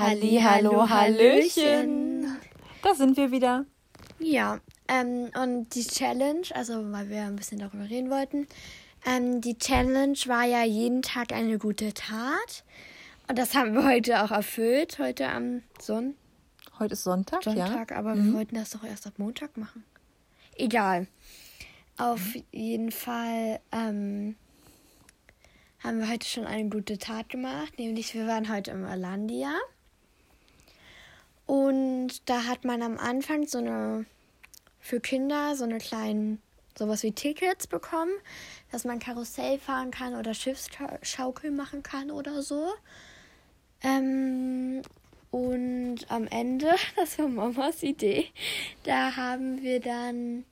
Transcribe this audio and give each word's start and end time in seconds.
Halli, 0.00 0.40
hallo, 0.42 0.88
Hallöchen. 0.88 2.38
Da 2.82 2.94
sind 2.94 3.18
wir 3.18 3.30
wieder. 3.30 3.66
Ja, 4.18 4.58
ähm, 4.88 5.30
und 5.38 5.74
die 5.74 5.86
Challenge, 5.86 6.46
also 6.54 6.90
weil 6.90 7.10
wir 7.10 7.24
ein 7.24 7.36
bisschen 7.36 7.58
darüber 7.58 7.84
reden 7.84 8.08
wollten, 8.08 8.48
ähm, 9.04 9.42
die 9.42 9.58
Challenge 9.58 10.16
war 10.24 10.44
ja 10.44 10.64
jeden 10.64 11.02
Tag 11.02 11.34
eine 11.34 11.58
gute 11.58 11.92
Tat. 11.92 12.64
Und 13.28 13.38
das 13.38 13.54
haben 13.54 13.74
wir 13.74 13.84
heute 13.84 14.24
auch 14.24 14.30
erfüllt, 14.30 14.98
heute 14.98 15.28
am 15.28 15.62
Sonntag. 15.78 16.16
Heute 16.78 16.94
ist 16.94 17.04
Sonntag, 17.04 17.44
Sonntag, 17.44 17.90
ja. 17.90 17.96
aber 17.98 18.16
wir 18.16 18.32
wollten 18.32 18.54
das 18.54 18.70
doch 18.70 18.84
erst 18.84 19.06
ab 19.06 19.12
Montag 19.18 19.58
machen. 19.58 19.84
Egal. 20.56 21.08
Auf 21.98 22.22
jeden 22.52 22.90
Fall 22.90 23.60
ähm, 23.70 24.36
haben 25.84 25.98
wir 26.00 26.08
heute 26.08 26.26
schon 26.26 26.46
eine 26.46 26.70
gute 26.70 26.96
Tat 26.96 27.28
gemacht, 27.28 27.78
nämlich 27.78 28.14
wir 28.14 28.26
waren 28.26 28.50
heute 28.50 28.70
im 28.70 28.86
Alandia. 28.86 29.52
Und 31.50 32.28
da 32.30 32.44
hat 32.44 32.64
man 32.64 32.80
am 32.80 32.96
Anfang 32.96 33.44
so 33.48 33.58
eine 33.58 34.06
für 34.78 35.00
Kinder 35.00 35.56
so 35.56 35.64
eine 35.64 35.78
kleinen 35.78 36.40
sowas 36.78 37.02
wie 37.02 37.10
Tickets 37.10 37.66
bekommen, 37.66 38.12
dass 38.70 38.84
man 38.84 39.00
Karussell 39.00 39.58
fahren 39.58 39.90
kann 39.90 40.14
oder 40.14 40.32
Schiffsschaukel 40.32 41.50
machen 41.50 41.82
kann 41.82 42.12
oder 42.12 42.42
so. 42.42 42.68
Ähm, 43.82 44.82
und 45.32 45.98
am 46.06 46.28
Ende, 46.28 46.68
das 46.94 47.18
war 47.18 47.26
Mamas 47.26 47.82
Idee, 47.82 48.28
da 48.84 49.16
haben 49.16 49.60
wir 49.60 49.80
dann, 49.80 50.44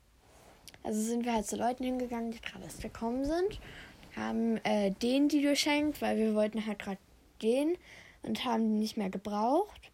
also 0.82 1.00
sind 1.00 1.24
wir 1.24 1.32
halt 1.32 1.46
zu 1.46 1.54
Leuten 1.54 1.84
hingegangen, 1.84 2.32
die 2.32 2.40
gerade 2.40 2.64
erst 2.64 2.82
gekommen 2.82 3.24
sind, 3.24 3.60
haben 4.16 4.56
äh, 4.64 4.90
denen 5.00 5.28
die 5.28 5.42
geschenkt, 5.42 6.02
weil 6.02 6.16
wir 6.16 6.34
wollten 6.34 6.66
halt 6.66 6.80
gerade 6.80 6.98
gehen 7.38 7.78
und 8.24 8.44
haben 8.44 8.64
die 8.64 8.80
nicht 8.80 8.96
mehr 8.96 9.10
gebraucht. 9.10 9.92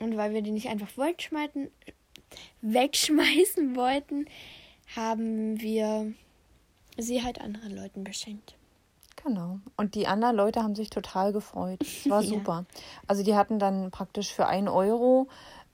Und 0.00 0.16
weil 0.16 0.32
wir 0.34 0.42
die 0.42 0.50
nicht 0.50 0.68
einfach 0.68 0.88
wegschmeißen, 0.96 1.68
wegschmeißen 2.62 3.76
wollten, 3.76 4.26
haben 4.96 5.60
wir 5.60 6.12
sie 6.98 7.22
halt 7.22 7.40
anderen 7.40 7.76
Leuten 7.76 8.04
geschenkt. 8.04 8.54
Genau. 9.24 9.58
Und 9.76 9.94
die 9.94 10.06
anderen 10.06 10.36
Leute 10.36 10.62
haben 10.62 10.74
sich 10.74 10.90
total 10.90 11.32
gefreut. 11.32 11.80
Es 11.82 12.08
war 12.08 12.22
Ja. 12.22 12.28
super. 12.28 12.64
Also 13.06 13.22
die 13.22 13.34
hatten 13.34 13.58
dann 13.58 13.90
praktisch 13.90 14.32
für 14.32 14.46
einen 14.46 14.68
Euro 14.68 15.28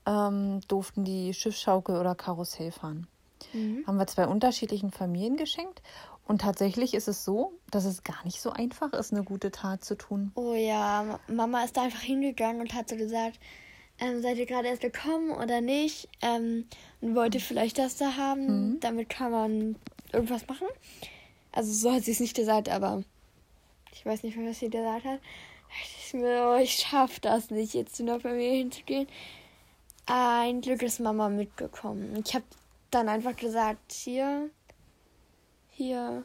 ähm, 0.07 0.61
durften 0.69 1.05
die 1.05 1.33
Schiffsschaukel 1.35 1.97
oder 1.97 2.15
Karussell 2.15 2.73
fahren. 2.73 3.07
Haben 3.87 3.97
wir 3.99 4.07
zwei 4.07 4.27
unterschiedlichen 4.27 4.91
Familien 4.91 5.37
geschenkt. 5.39 5.81
Und 6.27 6.43
tatsächlich 6.43 6.93
ist 6.93 7.09
es 7.09 7.25
so, 7.25 7.53
dass 7.71 7.87
es 7.87 8.03
gar 8.05 8.23
nicht 8.25 8.43
so 8.43 8.51
einfach 8.51 8.93
ist, 8.93 9.13
eine 9.15 9.23
gute 9.23 9.51
Tat 9.51 9.83
zu 9.83 9.95
tun. 9.97 10.31
Oh 10.35 10.53
ja, 10.53 11.03
Ma- 11.05 11.21
Mama 11.33 11.65
ist 11.65 11.75
da 11.77 11.85
einfach 11.85 12.01
hingegangen 12.03 12.61
und 12.61 12.75
hat 12.75 12.89
so 12.91 12.97
gesagt, 12.97 13.39
ähm, 13.99 14.23
seid 14.23 14.37
ihr 14.37 14.47
gerade 14.47 14.69
erst 14.69 14.83
gekommen 14.83 15.31
oder 15.31 15.61
nicht? 15.61 16.09
Ähm, 16.23 16.67
und 17.01 17.15
wollte 17.15 17.41
vielleicht 17.41 17.79
das 17.79 17.97
da 17.97 18.17
haben. 18.17 18.79
Damit 18.81 19.09
kann 19.09 19.31
man 19.31 19.77
irgendwas 20.13 20.47
machen. 20.49 20.67
Also 21.53 21.73
so 21.73 21.93
hat 21.93 22.05
sie 22.05 22.13
es 22.13 22.21
nicht 22.21 22.37
gesagt, 22.37 22.69
aber 22.69 23.03
ich 23.93 24.05
weiß 24.05 24.23
nicht 24.23 24.37
was 24.39 24.59
sie 24.59 24.69
gesagt 24.69 25.05
hat. 25.05 25.21
Dachte 25.21 26.01
Ich 26.07 26.15
mir, 26.15 26.53
oh, 26.55 26.61
ich 26.63 26.77
schaff 26.77 27.21
das 27.21 27.51
nicht, 27.51 27.75
jetzt 27.75 27.97
zu 27.97 28.03
einer 28.03 28.21
Familie 28.21 28.59
hinzugehen. 28.59 29.07
Ein 30.07 30.61
Glück 30.61 30.83
ist 30.83 31.01
Mama 31.01 31.29
mitgekommen. 31.29 32.23
Ich 32.25 32.35
habe 32.35 32.45
dann 32.91 33.09
einfach 33.09 33.35
gesagt, 33.35 33.93
hier, 33.93 34.51
hier. 35.71 36.25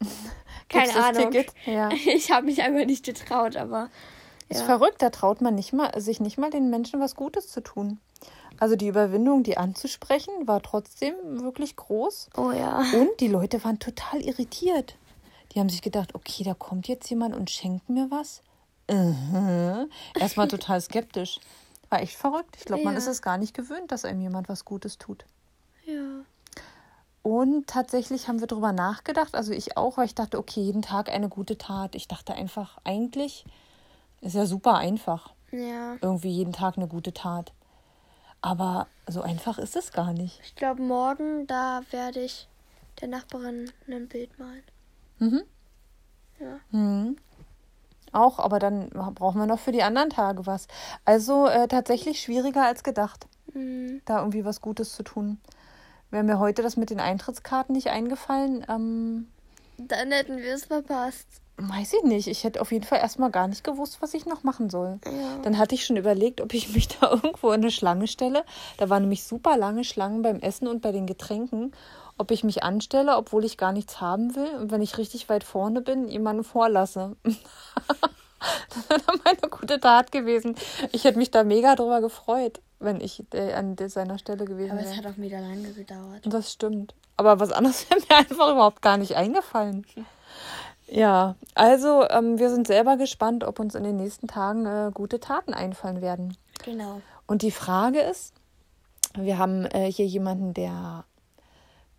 Keine 0.68 0.94
Ahnung. 0.94 1.32
Ja. 1.64 1.88
Ich 2.06 2.30
habe 2.30 2.46
mich 2.46 2.62
einfach 2.62 2.86
nicht 2.86 3.04
getraut, 3.04 3.56
aber 3.56 3.90
Ist 4.48 4.60
Ja. 4.60 4.66
verrückt, 4.66 5.02
da 5.02 5.10
traut 5.10 5.40
man 5.40 5.54
nicht 5.54 5.72
mal, 5.72 5.98
sich 6.00 6.20
nicht 6.20 6.38
mal 6.38 6.50
den 6.50 6.70
Menschen 6.70 7.00
was 7.00 7.16
Gutes 7.16 7.48
zu 7.48 7.60
tun. 7.60 7.98
Also 8.58 8.76
die 8.76 8.88
Überwindung, 8.88 9.42
die 9.42 9.58
anzusprechen, 9.58 10.32
war 10.46 10.62
trotzdem 10.62 11.14
wirklich 11.42 11.76
groß. 11.76 12.30
oh 12.36 12.52
ja. 12.52 12.78
Und 12.94 13.20
die 13.20 13.28
Leute 13.28 13.62
waren 13.64 13.78
total 13.78 14.20
irritiert. 14.22 14.96
Die 15.52 15.60
haben 15.60 15.68
sich 15.68 15.82
gedacht, 15.82 16.14
okay, 16.14 16.42
da 16.44 16.54
kommt 16.54 16.88
jetzt 16.88 17.08
jemand 17.10 17.34
und 17.34 17.50
schenkt 17.50 17.88
mir 17.88 18.10
was. 18.10 18.40
Mhm. 18.90 19.90
Erstmal 20.18 20.48
total 20.48 20.80
skeptisch. 20.80 21.40
War 21.90 22.00
echt 22.00 22.16
verrückt. 22.16 22.56
Ich 22.58 22.64
glaube, 22.64 22.84
man 22.84 22.94
Ja. 22.94 22.98
ist 22.98 23.06
es 23.08 23.20
gar 23.22 23.36
nicht 23.38 23.52
gewöhnt, 23.54 23.90
dass 23.92 24.04
einem 24.04 24.20
jemand 24.20 24.48
was 24.48 24.64
Gutes 24.64 24.96
tut. 24.98 25.24
Ja. 25.84 26.24
Und 27.22 27.66
tatsächlich 27.66 28.28
haben 28.28 28.40
wir 28.40 28.46
darüber 28.46 28.72
nachgedacht, 28.72 29.34
also 29.34 29.52
ich 29.52 29.76
auch, 29.76 29.96
weil 29.98 30.06
ich 30.06 30.14
dachte, 30.14 30.38
okay, 30.38 30.60
jeden 30.60 30.82
Tag 30.82 31.08
eine 31.10 31.28
gute 31.28 31.58
Tat. 31.58 31.94
Ich 31.96 32.06
dachte 32.08 32.34
einfach, 32.34 32.78
eigentlich 32.84 33.44
ist 34.20 34.34
ja 34.34 34.46
super 34.46 34.74
einfach. 34.76 35.34
Ja. 35.52 35.96
Irgendwie 36.00 36.30
jeden 36.30 36.52
Tag 36.52 36.76
eine 36.76 36.88
gute 36.88 37.12
Tat. 37.12 37.52
Aber 38.42 38.86
so 39.08 39.22
einfach 39.22 39.58
ist 39.58 39.76
es 39.76 39.92
gar 39.92 40.12
nicht. 40.12 40.40
Ich 40.44 40.54
glaube, 40.54 40.82
morgen, 40.82 41.46
da 41.46 41.82
werde 41.90 42.20
ich 42.20 42.48
der 43.00 43.08
Nachbarin 43.08 43.70
ein 43.88 44.08
Bild 44.08 44.38
malen. 44.38 44.62
Mhm. 45.18 45.42
Ja. 46.38 46.60
Mhm. 46.70 47.16
Auch, 48.12 48.38
aber 48.38 48.58
dann 48.58 48.90
brauchen 48.90 49.38
wir 49.40 49.46
noch 49.46 49.58
für 49.58 49.72
die 49.72 49.82
anderen 49.82 50.10
Tage 50.10 50.46
was. 50.46 50.68
Also 51.04 51.46
äh, 51.48 51.68
tatsächlich 51.68 52.20
schwieriger 52.20 52.64
als 52.64 52.82
gedacht, 52.82 53.26
Mhm. 53.52 54.02
da 54.04 54.18
irgendwie 54.18 54.44
was 54.44 54.60
Gutes 54.60 54.94
zu 54.94 55.02
tun. 55.02 55.38
Wäre 56.10 56.24
mir 56.24 56.38
heute 56.38 56.62
das 56.62 56.76
mit 56.76 56.90
den 56.90 57.00
Eintrittskarten 57.00 57.74
nicht 57.74 57.88
eingefallen, 57.88 58.64
ähm, 58.68 59.28
Dann 59.78 60.12
hätten 60.12 60.36
wir 60.38 60.54
es 60.54 60.66
verpasst. 60.66 61.26
Weiß 61.58 61.94
ich 61.94 62.02
nicht. 62.02 62.26
Ich 62.28 62.44
hätte 62.44 62.60
auf 62.60 62.72
jeden 62.72 62.84
Fall 62.84 62.98
erstmal 62.98 63.30
gar 63.30 63.48
nicht 63.48 63.64
gewusst, 63.64 63.98
was 64.00 64.14
ich 64.14 64.26
noch 64.26 64.42
machen 64.42 64.68
soll. 64.70 64.98
Ja. 65.04 65.38
Dann 65.42 65.58
hatte 65.58 65.74
ich 65.74 65.84
schon 65.84 65.96
überlegt, 65.96 66.40
ob 66.40 66.52
ich 66.54 66.68
mich 66.74 66.88
da 66.88 67.10
irgendwo 67.10 67.48
in 67.52 67.62
eine 67.62 67.70
Schlange 67.70 68.06
stelle. 68.08 68.44
Da 68.76 68.90
waren 68.90 69.02
nämlich 69.02 69.24
super 69.24 69.56
lange 69.56 69.84
Schlangen 69.84 70.22
beim 70.22 70.40
Essen 70.40 70.68
und 70.68 70.82
bei 70.82 70.92
den 70.92 71.06
Getränken. 71.06 71.72
Ob 72.18 72.30
ich 72.30 72.44
mich 72.44 72.62
anstelle, 72.62 73.16
obwohl 73.16 73.44
ich 73.44 73.58
gar 73.58 73.72
nichts 73.72 74.00
haben 74.00 74.34
will. 74.36 74.48
Und 74.58 74.70
wenn 74.70 74.80
ich 74.82 74.96
richtig 74.96 75.28
weit 75.28 75.44
vorne 75.44 75.82
bin, 75.82 76.08
jemanden 76.08 76.44
vorlasse. 76.44 77.16
das 77.24 78.88
wäre 78.88 79.00
dann 79.06 79.20
meine 79.24 79.50
gute 79.50 79.80
Tat 79.80 80.12
gewesen. 80.12 80.56
Ich 80.92 81.04
hätte 81.04 81.18
mich 81.18 81.30
da 81.30 81.44
mega 81.44 81.74
drüber 81.74 82.00
gefreut, 82.00 82.60
wenn 82.78 83.00
ich 83.02 83.22
äh, 83.34 83.52
an 83.52 83.76
seiner 83.88 84.18
Stelle 84.18 84.46
gewesen 84.46 84.72
Aber 84.72 84.80
es 84.80 84.96
wäre. 84.96 84.96
hat 84.96 85.06
auch 85.06 85.16
wieder 85.18 85.40
lange 85.40 85.72
gedauert. 85.72 86.20
Das 86.24 86.52
stimmt. 86.52 86.94
Aber 87.18 87.38
was 87.38 87.52
anderes 87.52 87.88
wäre 87.90 88.00
mir 88.00 88.16
einfach 88.16 88.50
überhaupt 88.50 88.80
gar 88.80 88.96
nicht 88.96 89.16
eingefallen. 89.16 89.86
Ja, 90.88 91.34
also 91.54 92.08
ähm, 92.08 92.38
wir 92.38 92.50
sind 92.50 92.66
selber 92.66 92.96
gespannt, 92.96 93.44
ob 93.44 93.58
uns 93.58 93.74
in 93.74 93.82
den 93.82 93.96
nächsten 93.96 94.28
Tagen 94.28 94.66
äh, 94.66 94.90
gute 94.94 95.18
Taten 95.20 95.52
einfallen 95.52 96.00
werden. 96.00 96.36
Genau. 96.64 97.00
Und 97.26 97.42
die 97.42 97.50
Frage 97.50 98.00
ist, 98.00 98.34
wir 99.14 99.38
haben 99.38 99.64
äh, 99.66 99.90
hier 99.90 100.06
jemanden, 100.06 100.54
der 100.54 101.04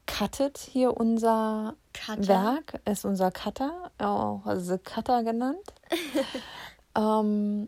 cuttet 0.06 0.58
hier 0.58 0.96
unser 0.96 1.76
Cutter. 1.94 2.28
Werk, 2.28 2.80
ist 2.86 3.06
unser 3.06 3.32
Cutter, 3.32 3.92
auch 3.98 4.44
The 4.56 4.78
Cutter 4.78 5.24
genannt. 5.24 5.74
ähm, 6.96 7.68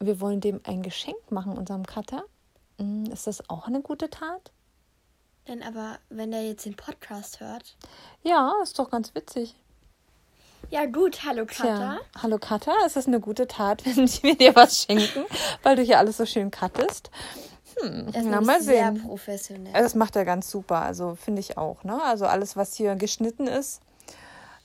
wir 0.00 0.20
wollen 0.20 0.40
dem 0.40 0.60
ein 0.64 0.82
Geschenk 0.82 1.30
machen, 1.30 1.56
unserem 1.56 1.86
Cutter. 1.86 2.24
Mm, 2.78 3.04
Ist 3.04 3.26
das 3.26 3.48
auch 3.48 3.66
eine 3.66 3.82
gute 3.82 4.10
Tat? 4.10 4.50
Denn 5.46 5.62
aber, 5.62 5.98
wenn 6.08 6.30
der 6.30 6.46
jetzt 6.46 6.64
den 6.64 6.76
Podcast 6.76 7.40
hört. 7.40 7.76
Ja, 8.22 8.52
ist 8.62 8.78
doch 8.78 8.90
ganz 8.90 9.14
witzig. 9.14 9.54
Ja, 10.70 10.86
gut, 10.86 11.24
hallo 11.24 11.44
Tja, 11.46 11.64
Katha. 11.64 11.98
hallo 12.22 12.38
Katha, 12.38 12.72
ist 12.86 12.96
es 12.96 13.06
eine 13.06 13.18
gute 13.20 13.48
Tat, 13.48 13.84
wenn 13.86 14.08
wir 14.22 14.36
dir 14.36 14.54
was 14.54 14.82
schenken, 14.82 15.24
weil 15.62 15.76
du 15.76 15.82
hier 15.82 15.98
alles 15.98 16.16
so 16.16 16.26
schön 16.26 16.50
cuttest? 16.50 17.10
Hm, 17.80 18.08
Er 18.12 18.20
ist 18.20 18.26
na 18.28 18.40
mal 18.40 18.60
sehr 18.62 18.92
sehen. 18.92 19.02
professionell. 19.06 19.72
Also 19.74 19.84
Das 19.84 19.94
macht 19.96 20.14
er 20.16 20.24
ganz 20.24 20.50
super, 20.50 20.82
also 20.82 21.16
finde 21.16 21.40
ich 21.40 21.56
auch. 21.58 21.82
Ne? 21.82 22.00
Also 22.02 22.26
alles, 22.26 22.56
was 22.56 22.74
hier 22.74 22.94
geschnitten 22.94 23.46
ist, 23.48 23.80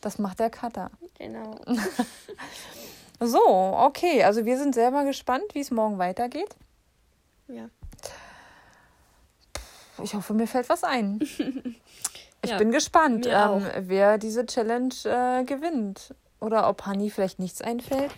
das 0.01 0.19
macht 0.19 0.39
der 0.39 0.49
Cutter. 0.49 0.91
genau. 1.17 1.59
So, 3.21 3.39
okay, 3.47 4.25
also 4.25 4.43
wir 4.43 4.57
sind 4.57 4.75
selber 4.75 5.05
gespannt, 5.05 5.45
wie 5.53 5.61
es 5.61 5.71
morgen 5.71 5.97
weitergeht. 5.99 6.53
Ja. 7.47 7.69
Ich 10.03 10.13
hoffe, 10.13 10.33
mir 10.33 10.47
fällt 10.47 10.67
was 10.67 10.83
ein. 10.83 11.21
Ich 12.45 12.51
Ja, 12.51 12.57
bin 12.57 12.71
gespannt, 12.71 13.27
ähm, 13.29 13.65
wer 13.79 14.17
diese 14.17 14.45
Challenge 14.45 14.93
äh, 15.03 15.43
gewinnt. 15.43 16.13
Oder 16.39 16.69
ob 16.69 16.85
Hanni 16.85 17.09
vielleicht 17.09 17.39
nichts 17.39 17.61
einfällt. 17.61 18.11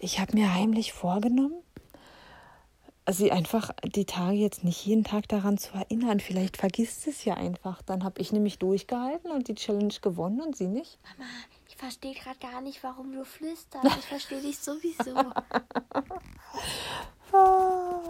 Ich 0.00 0.18
habe 0.20 0.36
mir 0.36 0.54
heimlich 0.54 0.92
vorgenommen, 0.92 1.62
sie 3.10 3.32
einfach 3.32 3.70
die 3.84 4.04
Tage 4.04 4.36
jetzt 4.36 4.64
nicht 4.64 4.84
jeden 4.84 5.04
Tag 5.04 5.28
daran 5.28 5.58
zu 5.58 5.74
erinnern. 5.74 6.20
Vielleicht 6.20 6.56
vergisst 6.56 7.06
es 7.06 7.24
ja 7.24 7.34
einfach. 7.34 7.80
Dann 7.82 8.04
habe 8.04 8.20
ich 8.20 8.32
nämlich 8.32 8.58
durchgehalten 8.58 9.30
und 9.30 9.48
die 9.48 9.54
Challenge 9.54 9.94
gewonnen 10.02 10.40
und 10.40 10.56
sie 10.56 10.66
nicht. 10.66 10.98
Mama, 11.16 11.30
ich 11.68 11.76
verstehe 11.76 12.14
gerade 12.14 12.38
gar 12.38 12.60
nicht, 12.60 12.82
warum 12.82 13.12
du 13.12 13.24
flüsterst. 13.24 13.86
Ich 13.98 14.06
verstehe 14.06 14.40
dich 14.40 14.58
sowieso. 14.58 15.14
Ah, 17.30 18.00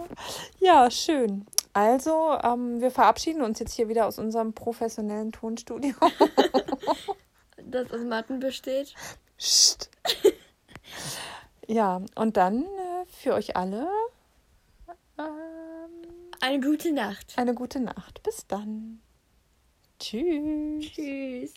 Ja, 0.61 0.89
schön. 0.91 1.45
Also, 1.79 2.37
ähm, 2.43 2.81
wir 2.81 2.91
verabschieden 2.91 3.41
uns 3.41 3.61
jetzt 3.61 3.73
hier 3.73 3.89
wieder 3.89 4.09
aus 4.09 4.19
unserem 4.19 4.53
professionellen 4.53 5.31
Tonstudio. 5.31 5.95
Das 7.71 7.93
aus 7.93 8.01
Matten 8.01 8.41
besteht. 8.41 8.95
Psst. 9.37 9.91
Ja, 11.69 12.01
und 12.15 12.39
dann 12.39 12.63
äh, 12.65 13.05
für 13.07 13.35
euch 13.35 13.55
alle 13.55 13.87
Eine 16.41 16.61
gute 16.61 16.93
Nacht. 16.93 17.35
Eine 17.37 17.55
gute 17.55 17.79
Nacht. 17.79 18.23
Bis 18.23 18.47
dann. 18.47 19.01
Tschüss. 20.01 20.87
Tschüss. 20.87 21.53